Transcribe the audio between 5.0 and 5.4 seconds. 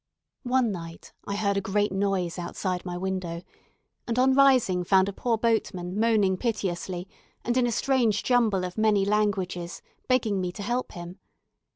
a poor